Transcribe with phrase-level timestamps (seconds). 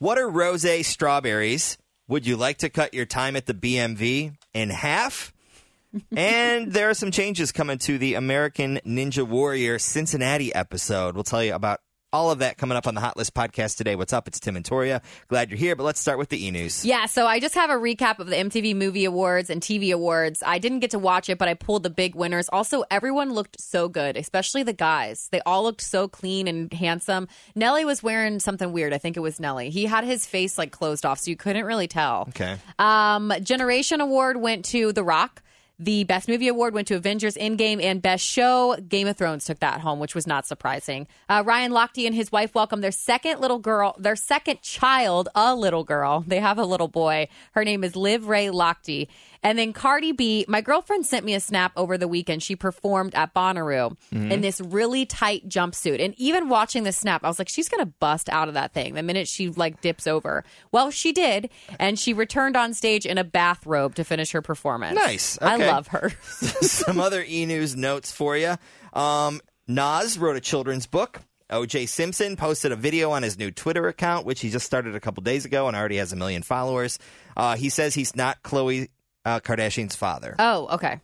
[0.00, 1.76] What are rose strawberries?
[2.08, 5.30] Would you like to cut your time at the BMV in half?
[6.16, 11.14] and there are some changes coming to the American Ninja Warrior Cincinnati episode.
[11.14, 11.80] We'll tell you about
[12.12, 13.94] all of that coming up on the Hot List podcast today.
[13.94, 14.26] What's up?
[14.26, 15.00] It's Tim and Toria.
[15.28, 16.84] Glad you're here, but let's start with the e news.
[16.84, 20.42] Yeah, so I just have a recap of the MTV Movie Awards and TV Awards.
[20.44, 22.48] I didn't get to watch it, but I pulled the big winners.
[22.48, 25.28] Also, everyone looked so good, especially the guys.
[25.30, 27.28] They all looked so clean and handsome.
[27.54, 28.92] Nelly was wearing something weird.
[28.92, 29.70] I think it was Nelly.
[29.70, 32.26] He had his face like closed off, so you couldn't really tell.
[32.30, 32.56] Okay.
[32.78, 35.42] Um, Generation Award went to The Rock.
[35.82, 39.60] The Best Movie Award went to Avengers Endgame, and Best Show, Game of Thrones took
[39.60, 41.06] that home, which was not surprising.
[41.26, 45.54] Uh, Ryan Lochte and his wife welcomed their second little girl, their second child, a
[45.54, 46.22] little girl.
[46.26, 47.28] They have a little boy.
[47.52, 49.08] Her name is Liv Rae Lochte.
[49.42, 52.42] And then Cardi B, my girlfriend sent me a snap over the weekend.
[52.42, 54.32] She performed at Bonnaroo Mm-hmm.
[54.32, 56.04] in this really tight jumpsuit.
[56.04, 58.72] And even watching the snap, I was like, she's going to bust out of that
[58.72, 60.44] thing the minute she like dips over.
[60.72, 61.48] Well, she did.
[61.78, 64.94] And she returned on stage in a bathrobe to finish her performance.
[64.96, 65.38] Nice.
[65.40, 65.46] Okay.
[65.50, 66.10] I love her.
[66.60, 68.56] some other e news notes for you.
[68.92, 71.20] Um, Nas wrote a children's book.
[71.50, 75.00] OJ Simpson posted a video on his new Twitter account, which he just started a
[75.00, 76.98] couple days ago and already has a million followers.
[77.36, 78.88] Uh, he says he's not Khloe
[79.36, 80.34] uh, Kardashian's father.
[80.38, 81.00] oh, okay.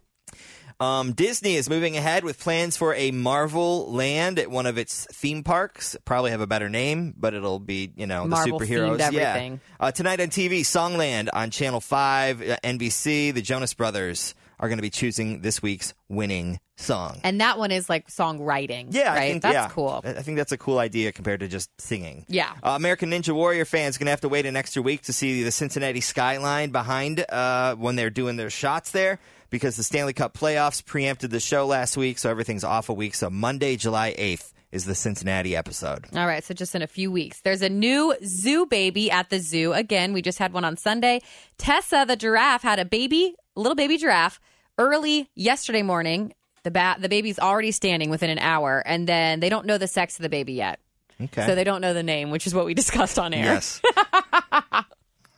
[0.79, 5.07] Um, Disney is moving ahead with plans for a Marvel land at one of its
[5.11, 5.97] theme parks.
[6.05, 8.99] Probably have a better name, but it'll be you know Marvel the superheroes.
[8.99, 9.57] themed Yeah.
[9.81, 13.33] Uh, tonight on TV, Songland on Channel Five, uh, NBC.
[13.33, 17.21] The Jonas Brothers are going to be choosing this week's winning song.
[17.25, 18.89] And that one is like songwriting.
[18.91, 19.19] Yeah, right.
[19.19, 19.69] I think, That's yeah.
[19.69, 20.01] cool.
[20.05, 22.25] I think that's a cool idea compared to just singing.
[22.29, 22.53] Yeah.
[22.63, 25.43] Uh, American Ninja Warrior fans going to have to wait an extra week to see
[25.43, 29.19] the Cincinnati skyline behind uh, when they're doing their shots there
[29.51, 33.15] because the Stanley Cup playoffs preempted the show last week, so everything's off a week.
[33.15, 36.07] So Monday, July 8th is the Cincinnati episode.
[36.15, 37.41] All right, so just in a few weeks.
[37.41, 39.73] There's a new zoo baby at the zoo.
[39.73, 41.23] Again, we just had one on Sunday.
[41.57, 44.41] Tessa, the giraffe, had a baby, little baby giraffe,
[44.79, 46.33] early yesterday morning.
[46.63, 49.87] The bat, the baby's already standing within an hour, and then they don't know the
[49.87, 50.81] sex of the baby yet,
[51.23, 51.47] Okay.
[51.47, 53.45] so they don't know the name, which is what we discussed on air.
[53.45, 53.81] yes.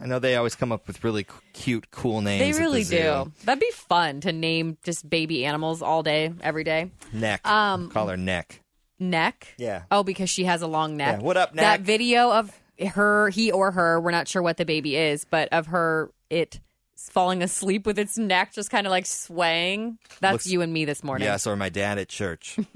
[0.00, 2.40] I know they always come up with really cute, cool names.
[2.40, 3.32] They at the really do.
[3.44, 6.92] That'd be fun to name just baby animals all day, every day.
[7.12, 7.46] Neck.
[7.46, 8.62] Um, Call her Neck.
[9.00, 9.54] Neck.
[9.58, 9.82] Yeah.
[9.90, 11.18] Oh, because she has a long neck.
[11.18, 11.62] Yeah, what up, Neck?
[11.64, 12.52] That video of
[12.94, 16.60] her, he or her, we're not sure what the baby is, but of her, it
[16.98, 19.98] falling asleep with its neck just kind of like swaying.
[20.20, 21.26] That's Looks- you and me this morning.
[21.26, 22.58] Yes, or my dad at church.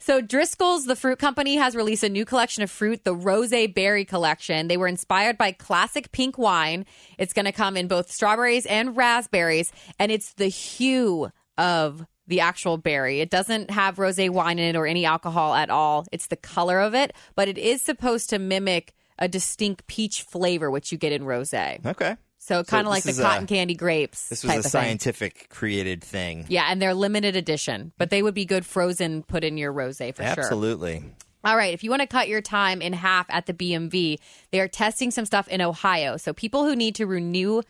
[0.00, 4.04] So Driscoll's, the fruit company, has released a new collection of fruit, the Rose Berry
[4.04, 4.68] Collection.
[4.68, 6.84] They were inspired by classic pink wine.
[7.16, 12.40] It's going to come in both strawberries and raspberries, and it's the hue of the
[12.40, 13.20] actual berry.
[13.20, 16.06] It doesn't have rose wine in it or any alcohol at all.
[16.12, 20.70] It's the color of it, but it is supposed to mimic a distinct peach flavor,
[20.70, 21.54] which you get in rose.
[21.54, 22.16] Okay.
[22.44, 24.28] So kind of like the is a- cotton candy grapes.
[24.28, 24.70] This was a of thing.
[24.70, 26.44] scientific created thing.
[26.48, 29.96] Yeah, and they're limited edition, but they would be good frozen, put in your rose
[29.96, 30.22] for sure.
[30.22, 31.02] Absolutely.
[31.42, 34.18] All right, if you want to cut your time in half at the BMV,
[34.50, 36.18] they are testing some stuff in Ohio.
[36.18, 37.62] So people who need to renew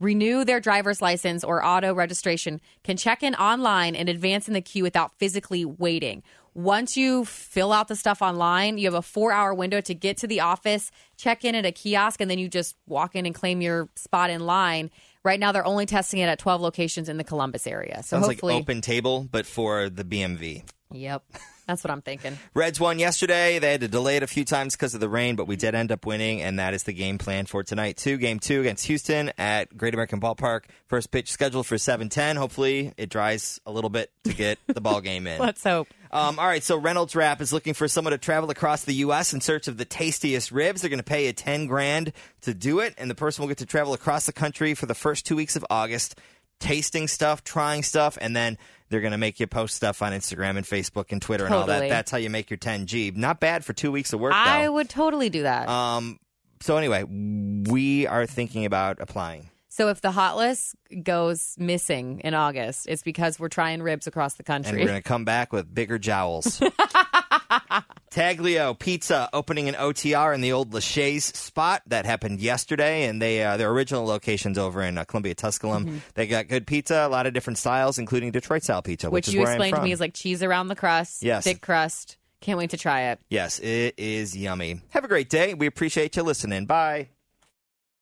[0.00, 4.60] renew their driver's license or auto registration can check in online and advance in the
[4.62, 6.22] queue without physically waiting.
[6.54, 10.26] Once you fill out the stuff online, you have a 4-hour window to get to
[10.26, 13.62] the office, check in at a kiosk and then you just walk in and claim
[13.62, 14.90] your spot in line.
[15.24, 18.02] Right now they're only testing it at 12 locations in the Columbus area.
[18.02, 20.64] So Sounds like hopefully open table, but for the BMV.
[20.92, 21.24] Yep.
[21.66, 22.38] That's what I'm thinking.
[22.54, 23.58] Reds won yesterday.
[23.58, 25.74] They had to delay it a few times because of the rain, but we did
[25.74, 28.16] end up winning, and that is the game plan for tonight too.
[28.16, 30.64] Game two against Houston at Great American Ballpark.
[30.86, 32.36] First pitch scheduled for seven ten.
[32.36, 35.38] Hopefully, it dries a little bit to get the ball game in.
[35.40, 35.88] Let's hope.
[36.10, 39.32] Um, all right, so Reynolds Wrap is looking for someone to travel across the U.S.
[39.32, 40.82] in search of the tastiest ribs.
[40.82, 42.12] They're going to pay you ten grand
[42.42, 44.94] to do it, and the person will get to travel across the country for the
[44.94, 46.18] first two weeks of August,
[46.62, 48.56] tasting stuff, trying stuff, and then
[48.88, 51.66] they're going to make you post stuff on Instagram and Facebook and Twitter and all
[51.66, 51.88] that.
[51.88, 53.12] That's how you make your ten G.
[53.14, 54.32] Not bad for two weeks of work.
[54.34, 54.72] I though.
[54.72, 55.68] would totally do that.
[55.68, 56.18] Um.
[56.60, 59.50] So anyway, we are thinking about applying.
[59.68, 64.34] So if the hot list goes missing in August, it's because we're trying ribs across
[64.34, 64.70] the country.
[64.70, 66.60] and we're going to come back with bigger jowls.
[68.10, 73.42] Taglio Pizza opening an OTR in the old Lachey's spot that happened yesterday, and they
[73.42, 76.02] uh, their original locations over in uh, Columbia Tusculum.
[76.14, 79.28] They got good pizza, a lot of different styles, including Detroit style pizza, which, which
[79.28, 81.44] is you where I'm explained to me is like cheese around the crust, Yes.
[81.44, 82.18] thick crust.
[82.40, 83.20] Can't wait to try it.
[83.30, 84.80] yes, it is yummy.
[84.90, 85.54] Have a great day.
[85.54, 86.66] We appreciate you listening.
[86.66, 87.08] Bye.